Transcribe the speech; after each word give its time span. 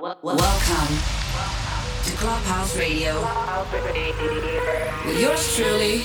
Welcome 0.00 0.96
to 2.04 2.12
Clubhouse 2.16 2.78
Radio 2.78 3.20
with 5.04 5.20
yours 5.20 5.54
truly, 5.54 5.98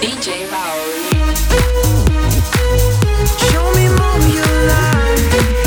DJ 0.00 0.48
Maori. 0.50 1.04
Show 3.36 3.72
me 3.74 3.88
more 3.88 4.18
your 4.32 4.54
This 5.30 5.63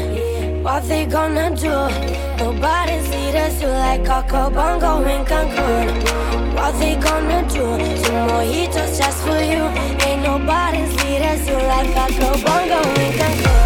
on. 0.00 0.62
What 0.62 0.88
they 0.88 1.06
gonna 1.06 1.54
do? 1.54 1.74
Nobody 2.38 3.00
see 3.08 3.36
us, 3.36 3.60
you 3.60 3.68
like 3.68 4.04
Coco 4.04 4.50
Bongo 4.50 5.02
in 5.04 5.24
Cancun. 5.24 6.54
What 6.54 6.78
they 6.78 6.96
gonna 6.96 7.42
do? 7.48 7.66
Two 8.02 8.12
mojitos 8.30 8.98
just 8.98 9.18
for 9.22 9.40
you. 9.40 9.64
Ain't 10.06 10.22
nobody 10.22 10.86
see 10.96 11.16
us, 11.18 11.46
you 11.48 11.56
like 11.56 11.92
Coco 11.94 12.32
Bongo 12.44 12.80
in 13.00 13.12
Cancun. 13.18 13.63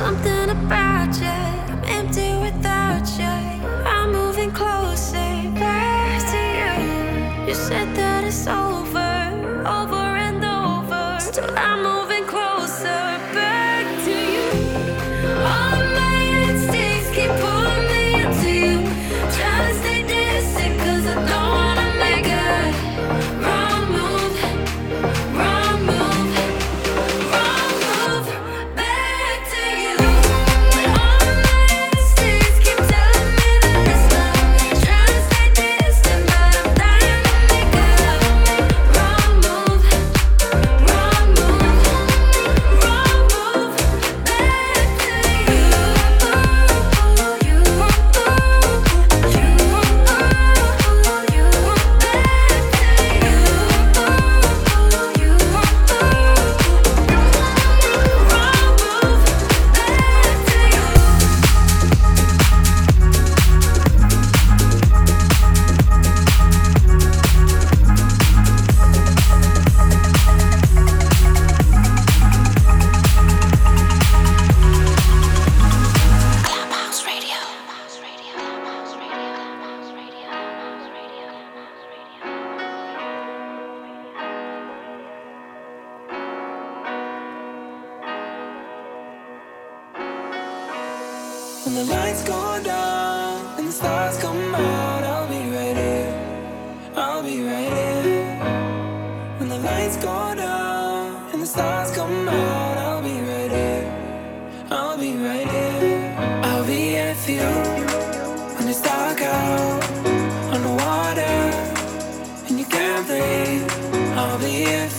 Something 0.00 0.48
about 0.48 1.14
you. 1.20 1.69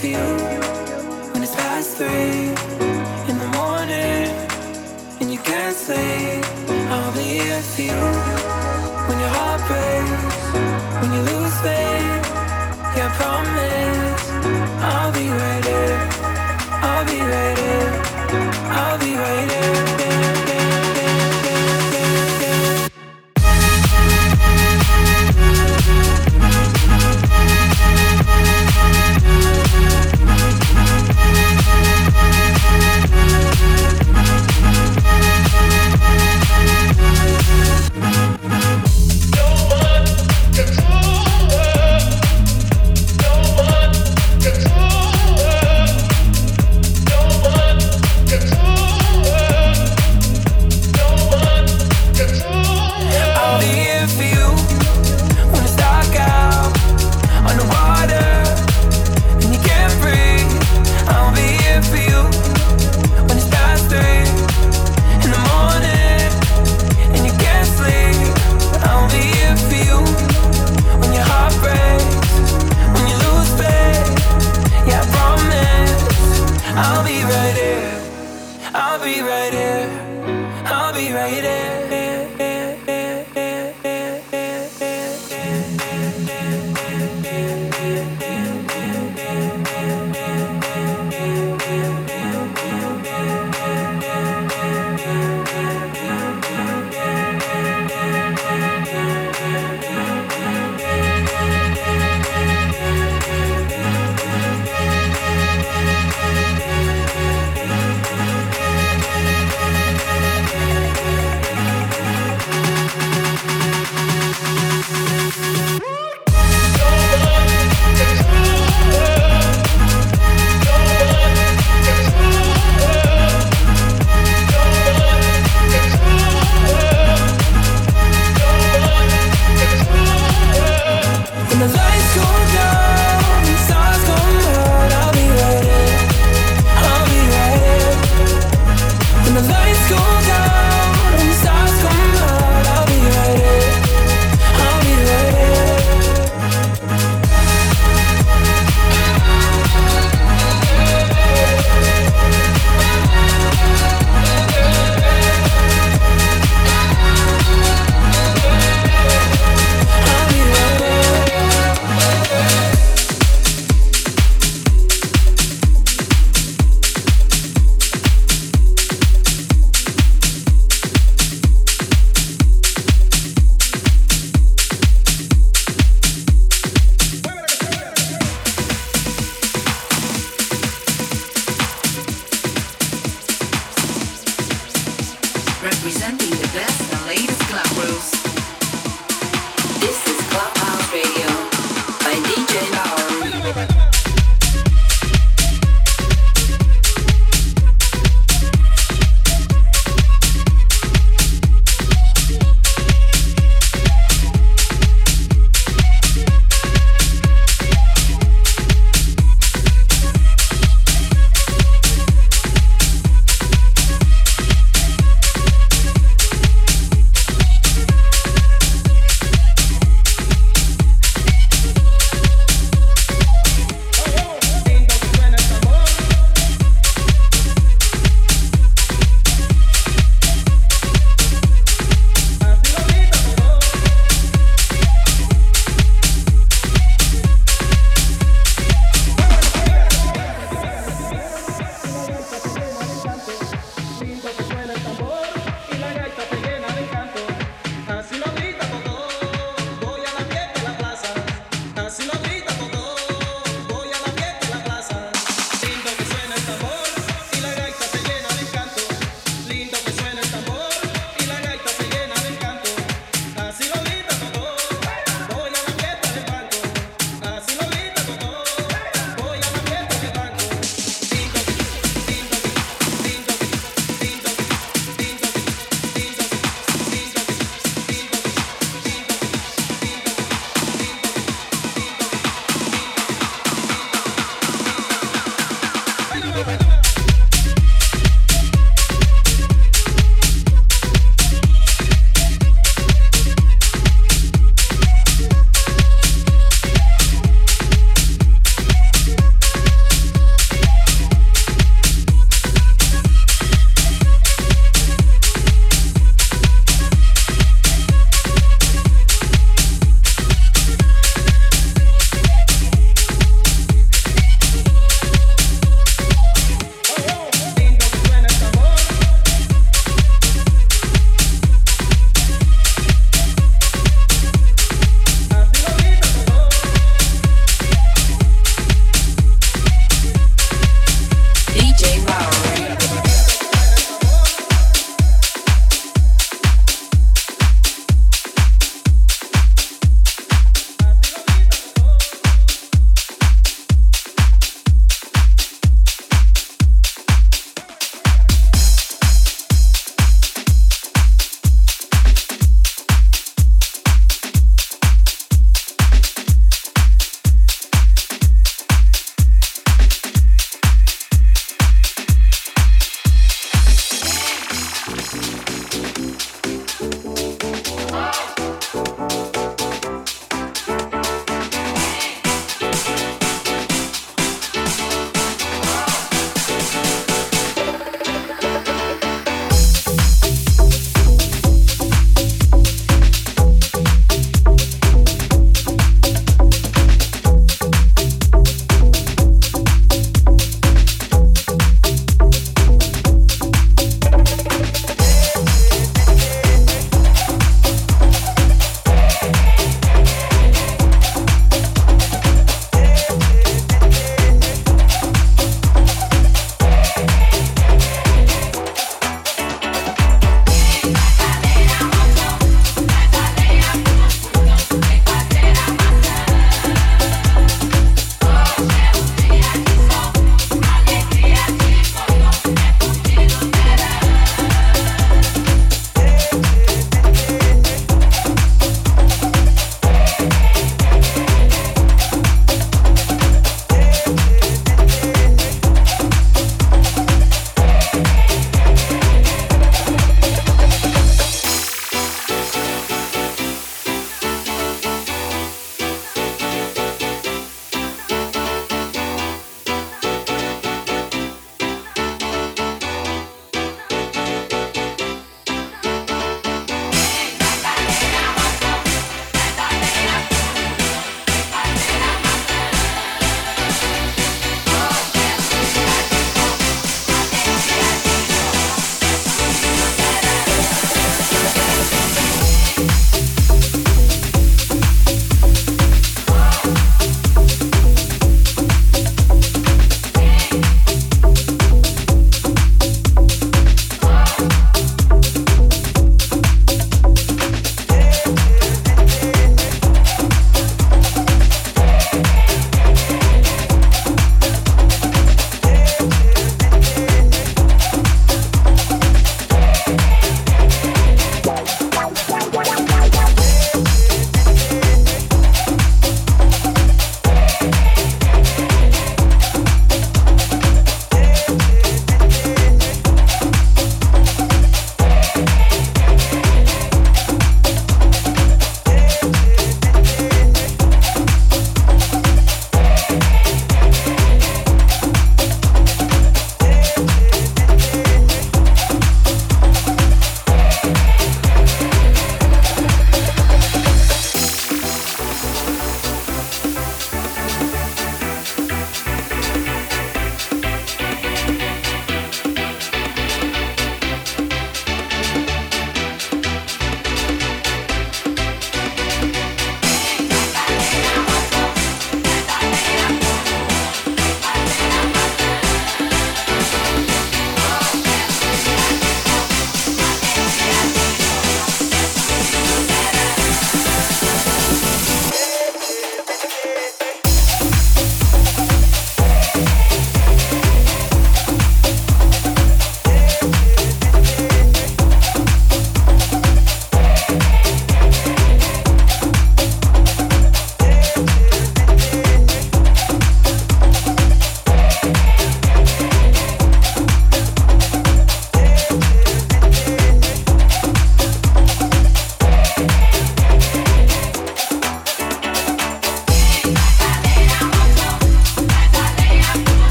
feel 0.00 0.39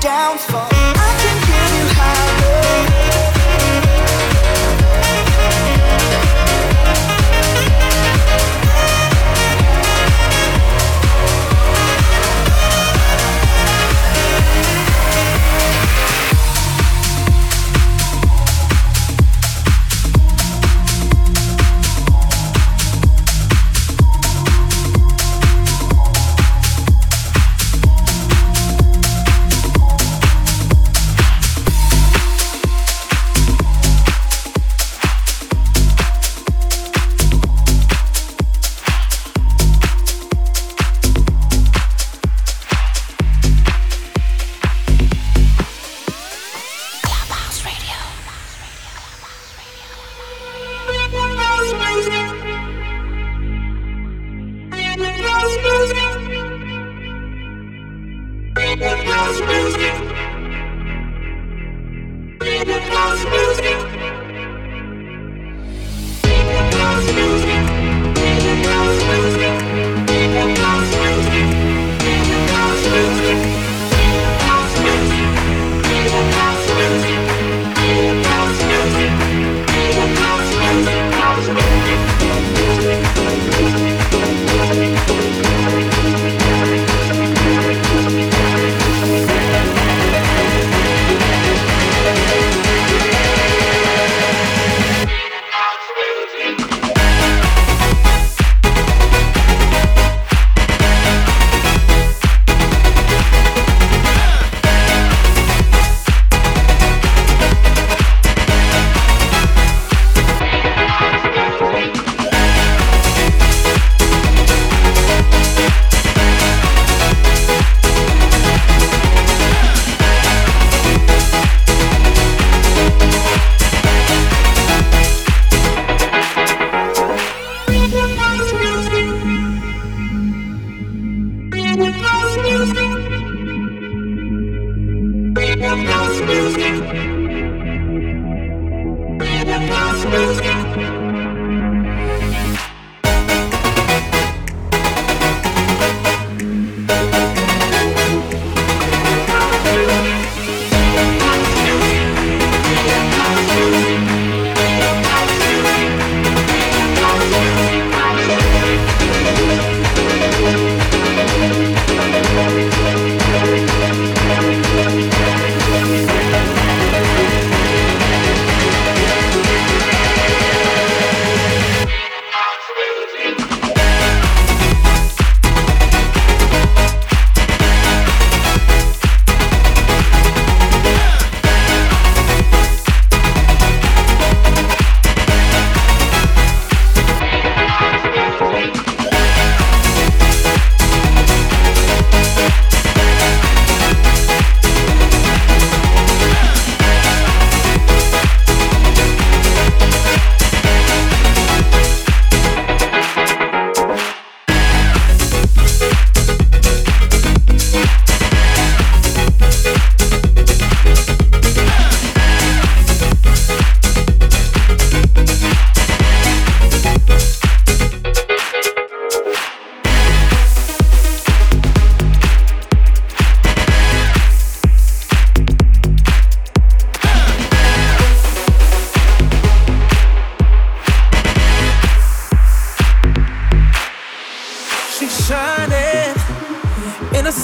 downfall. 0.00 0.79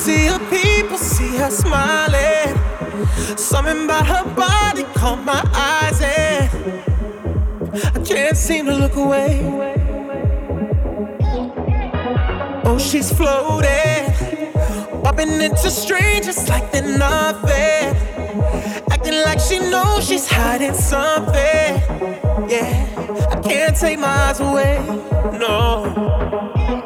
Sea 0.07 0.29
of 0.29 0.41
people, 0.49 0.99
see 0.99 1.37
her 1.37 1.51
smiling. 1.51 2.55
Something 3.37 3.87
about 3.87 4.07
her 4.07 4.25
body 4.37 4.85
caught 4.95 5.21
my 5.25 5.43
eyes, 5.53 6.01
and 6.01 6.49
I 7.93 8.01
can't 8.05 8.37
seem 8.37 8.67
to 8.67 8.77
look 8.77 8.95
away. 8.95 9.43
Oh, 12.65 12.79
she's 12.79 13.13
floating, 13.13 14.07
bumping 15.03 15.41
into 15.43 15.71
strangers 15.71 16.49
like 16.49 16.71
they're 16.71 16.97
nothing. 16.97 17.97
Acting 18.93 19.21
like 19.25 19.41
she 19.41 19.59
knows 19.59 20.07
she's 20.07 20.29
hiding 20.29 20.75
something. 20.75 21.83
Yeah, 22.49 23.29
I 23.33 23.41
can't 23.43 23.77
take 23.77 23.99
my 23.99 24.07
eyes 24.07 24.39
away. 24.39 24.79
No. 25.37 26.86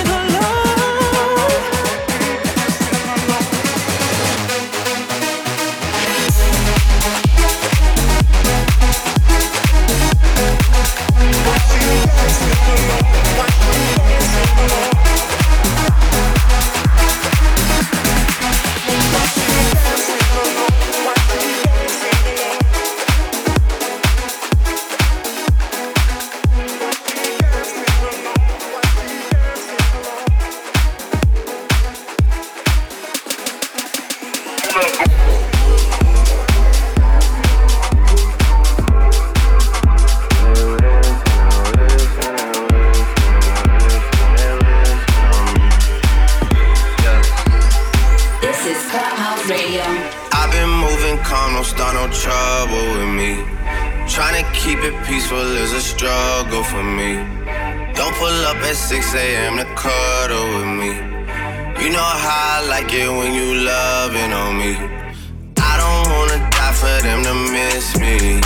I 62.61 62.67
like 62.67 62.93
it 62.93 63.09
when 63.09 63.33
you 63.33 63.55
loving 63.65 64.31
on 64.31 64.55
me. 64.55 64.77
I 65.57 65.73
don't 65.81 66.05
wanna 66.13 66.37
die 66.51 66.73
for 66.77 67.01
them 67.01 67.23
to 67.23 67.33
miss 67.33 67.97
me. 67.97 68.37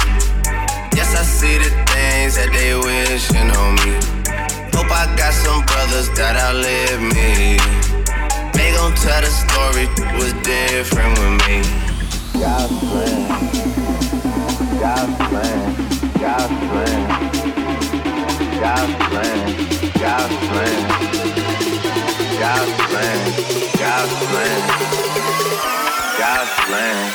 Yes, 0.95 1.11
I 1.19 1.23
see 1.23 1.57
the 1.57 1.67
things 1.91 2.35
that 2.39 2.47
they 2.55 2.71
wishing 2.79 3.51
on 3.51 3.75
me. 3.83 3.91
Hope 4.71 4.89
I 4.89 5.13
got 5.19 5.33
some 5.33 5.65
brothers 5.65 6.07
that 6.15 6.39
outlive 6.39 7.01
me. 7.11 7.59
They 8.55 8.71
gon' 8.71 8.95
tell 9.03 9.19
the 9.19 9.31
story 9.43 9.91
was 10.15 10.31
different 10.47 11.11
with 11.19 11.35
me. 11.43 11.59
God 12.39 12.71
a 12.71 12.79
plan, 12.87 13.27
got 14.79 15.09
a 15.09 15.15
plan, 15.27 15.59
God 16.23 16.47
a 16.47 16.59
plan, 16.71 16.99
got 18.63 18.87
plan, 19.11 19.43
got 19.99 20.29
plan. 20.47 21.84
God's 22.39 22.71
plan, 22.83 23.19
God's 23.77 24.13
plan, 24.29 24.59
God's 26.19 26.51
plan. 26.67 27.13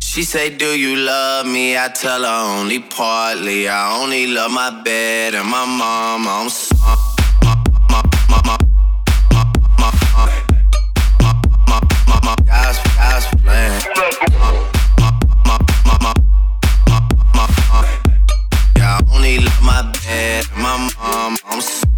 She 0.00 0.22
say, 0.22 0.56
Do 0.56 0.66
you 0.66 0.96
love 0.96 1.46
me? 1.46 1.76
I 1.76 1.88
tell 1.88 2.22
her 2.22 2.60
only 2.60 2.80
partly. 2.80 3.68
I 3.68 4.00
only 4.00 4.26
love 4.26 4.50
my 4.50 4.70
bed 4.82 5.34
and 5.34 5.48
my 5.48 5.64
mom. 5.64 6.26
I'm 6.26 6.48
sorry. 6.48 6.98
God's, 12.46 12.78
God's 12.96 13.26
plan. 13.42 13.98
my 19.62 19.82
bed, 20.06 20.46
my 20.56 20.90
mom, 20.98 21.36
I'm 21.44 21.60
sorry. 21.60 21.97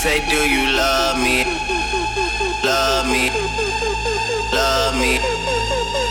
say, 0.00 0.18
do 0.30 0.40
you 0.48 0.64
love 0.72 1.18
me? 1.20 1.44
Love 2.64 3.04
me. 3.12 3.28
Love 4.50 4.94
me. 4.96 5.20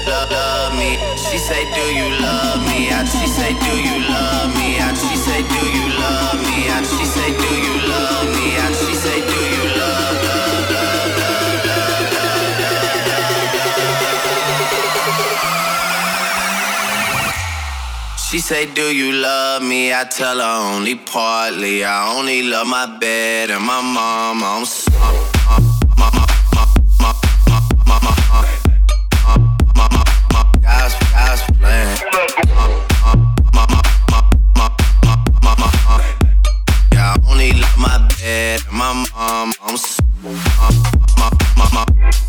Love, 0.06 0.30
love 0.30 0.74
me. 0.78 0.92
She 1.18 1.40
say, 1.40 1.66
do 1.74 1.86
you 1.98 2.08
love 2.22 2.62
me? 2.70 2.90
And 2.94 3.08
she 3.10 3.26
say, 3.26 3.52
do 3.66 3.74
you 3.82 3.98
love 4.08 4.54
me? 4.62 4.78
And 4.78 4.96
she 4.96 5.16
say, 5.18 5.42
do 5.42 5.62
you 5.74 5.86
love 5.98 6.38
me? 6.46 6.68
And 6.70 6.86
she 6.86 7.04
say, 7.04 7.30
do 7.34 7.52
you 7.66 7.76
love 7.90 8.30
me? 8.38 8.39
She 18.30 18.38
say, 18.38 18.72
Do 18.72 18.96
you 18.96 19.12
love 19.12 19.64
me? 19.64 19.92
I 19.92 20.04
tell 20.04 20.38
her 20.38 20.76
only 20.76 20.94
partly. 20.94 21.84
I 21.84 22.16
only 22.16 22.44
love 22.44 22.68
my 22.68 22.86
bed 23.00 23.50
and 23.50 23.66
my 23.66 23.82
mom. 23.82 24.44
I'm 24.44 24.66
my 38.80 38.94
mom, 39.14 39.54
I'm 39.62 39.78
so, 39.78 40.04
my, 40.24 40.32
my, 41.18 41.30
my, 41.58 41.86
my. 41.86 42.29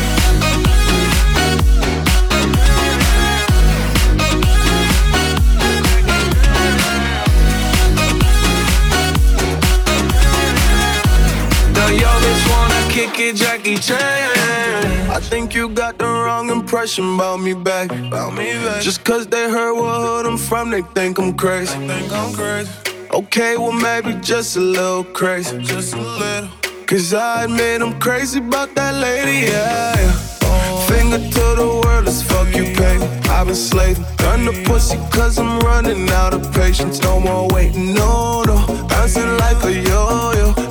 Kick 13.07 13.19
it, 13.19 13.35
Jackie 13.35 13.77
Chan. 13.77 15.09
I 15.09 15.19
think 15.19 15.55
you 15.55 15.69
got 15.69 15.97
the 15.97 16.05
wrong 16.05 16.49
impression 16.49 17.15
about 17.15 17.39
me 17.39 17.53
back. 17.53 17.91
About 17.91 18.33
me 18.33 18.53
back. 18.65 18.81
Just 18.81 19.03
cause 19.03 19.25
they 19.27 19.49
heard 19.49 19.73
what 19.73 20.01
hood 20.01 20.25
I'm 20.25 20.37
from, 20.37 20.69
they 20.69 20.81
think 20.81 21.17
I'm 21.17 21.33
crazy. 21.33 21.77
They 21.79 21.99
think 21.99 22.11
I'm 22.11 22.33
crazy. 22.33 22.71
Okay, 23.11 23.57
well 23.57 23.71
maybe 23.71 24.13
just 24.21 24.55
a 24.55 24.59
little 24.59 25.03
crazy. 25.03 25.57
Just 25.59 25.93
a 25.93 26.01
little. 26.01 26.49
Cause 26.85 27.13
I 27.13 27.45
admit 27.45 27.81
I'm 27.81 27.99
crazy 27.99 28.39
about 28.39 28.75
that 28.75 28.93
lady, 28.95 29.47
yeah. 29.47 29.95
yeah. 29.97 30.87
Finger 30.87 31.17
to 31.17 31.45
the 31.61 31.81
world, 31.83 32.05
let's 32.05 32.21
fuck 32.21 32.47
you, 32.55 32.65
baby. 32.75 33.03
I've 33.29 33.47
been 33.47 33.55
slaving. 33.55 34.05
Done 34.17 34.45
the 34.45 34.63
pussy 34.65 34.97
cause 35.11 35.39
I'm 35.39 35.59
running 35.61 36.09
out 36.09 36.33
of 36.33 36.53
patience. 36.53 37.01
No 37.01 37.19
more 37.19 37.47
waiting, 37.49 37.93
no, 37.93 38.43
no. 38.43 38.57
Bouncing 38.89 39.37
like 39.37 39.63
a 39.63 39.73
yo-yo. 39.73 40.70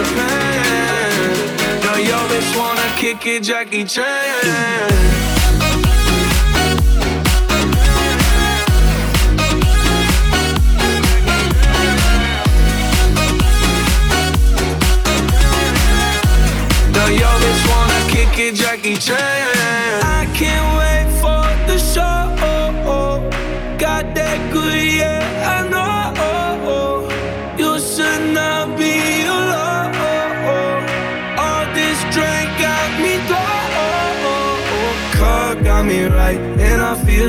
Yo 2.41 2.59
wanna 2.59 2.93
kick 2.97 3.25
it, 3.27 3.43
Jackie 3.43 3.85
Chan. 3.85 4.05
Wanna 17.69 18.09
kick 18.09 18.39
it, 18.39 18.55
Jackie 18.55 18.95
Chan. 18.95 19.50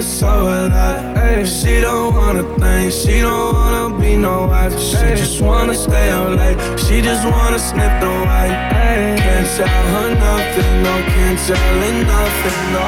So 0.02 0.26
alive. 0.26 1.16
Ay, 1.16 1.44
she 1.44 1.80
don't 1.80 2.12
wanna 2.14 2.42
think, 2.58 2.92
she 2.92 3.20
don't 3.20 3.54
wanna 3.54 4.00
be 4.00 4.16
no 4.16 4.46
wife. 4.48 4.76
She 4.78 4.96
just 5.14 5.40
wanna 5.40 5.74
stay 5.74 6.10
out 6.10 6.36
late, 6.36 6.58
she 6.76 7.00
just 7.00 7.24
wanna 7.24 7.58
sniff 7.58 7.94
the 8.00 8.10
white. 8.26 8.50
Ay, 8.50 9.16
can't 9.16 9.46
tell 9.56 9.68
her 9.94 10.10
nothing, 10.14 10.82
no, 10.82 10.94
can't 11.14 11.38
tell 11.46 11.56
her 11.56 11.94
nothing, 12.02 12.62
no. 12.74 12.86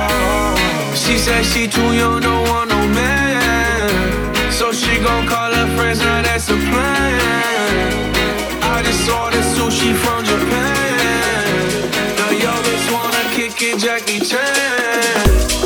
She 0.95 1.17
said 1.17 1.45
she 1.45 1.69
too 1.69 1.95
young, 1.95 2.21
don't 2.21 2.49
want 2.49 2.71
no 2.71 2.81
man. 2.89 4.53
So 4.53 4.73
she 4.73 4.99
gon' 4.99 5.27
call 5.29 5.53
her 5.53 5.69
friends, 5.77 6.01
now 6.01 6.21
that's 6.23 6.49
a 6.49 6.57
plan. 6.57 7.93
I 8.75 8.83
just 8.83 9.09
ordered 9.09 9.47
sushi 9.55 9.95
from 10.03 10.25
Japan. 10.25 11.81
Now 12.19 12.31
yo 12.45 12.53
bitch 12.67 12.87
wanna 12.93 13.25
kick 13.37 13.63
it, 13.63 13.79
Jackie 13.79 14.19
Chan. 14.19 15.64